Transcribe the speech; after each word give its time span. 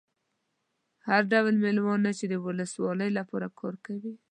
هر 1.07 1.21
ډول 1.31 1.55
مېلمانه 1.65 2.11
چې 2.19 2.25
د 2.29 2.33
ولسوالۍ 2.45 3.09
لپاره 3.19 3.47
کار 3.59 3.75
کوي. 3.85 4.13